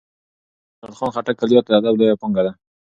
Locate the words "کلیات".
1.41-1.65